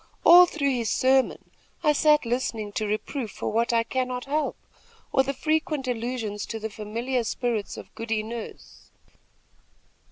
[0.25, 1.51] All through his sermon,
[1.83, 4.57] I sat listening to reproof for what I cannot help,
[5.11, 8.89] or the frequent allusions to the familiar spirits of Goody Nurse."